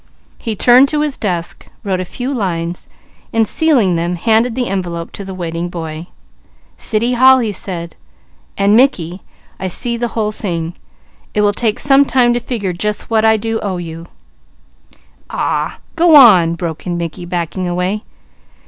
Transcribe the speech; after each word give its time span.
He 0.39 0.55
turned 0.55 0.89
to 0.89 1.01
his 1.01 1.15
desk, 1.15 1.67
wrote 1.83 1.99
a 1.99 2.05
few 2.05 2.33
lines, 2.33 2.89
and 3.31 3.47
sealing 3.47 3.95
them, 3.95 4.15
handed 4.15 4.55
the 4.55 4.67
envelope 4.67 5.11
to 5.11 5.23
the 5.23 5.35
waiting 5.35 5.69
boy. 5.69 6.07
"City 6.75 7.13
Hall," 7.13 7.37
he 7.37 7.51
said. 7.51 7.95
"And 8.57 8.75
Mickey, 8.75 9.21
I 9.59 9.67
see 9.67 9.97
the 9.97 10.07
whole 10.17 10.31
thing. 10.31 10.73
It 11.35 11.41
will 11.41 11.53
take 11.53 11.77
some 11.79 12.03
time 12.05 12.33
to 12.33 12.39
figure 12.39 12.73
just 12.73 13.11
what 13.11 13.23
I 13.23 13.37
do 13.37 13.59
owe 13.59 13.77
you" 13.77 14.07
"Aw 15.29 15.75
a 15.75 15.75
ah 15.75 15.77
g'wan!" 15.95 16.55
broke 16.55 16.87
in 16.87 16.97
Mickey, 16.97 17.25
backing 17.27 17.67
away. 17.67 18.03